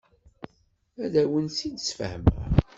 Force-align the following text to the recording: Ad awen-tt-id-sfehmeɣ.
Ad 1.03 1.13
awen-tt-id-sfehmeɣ. 1.21 2.37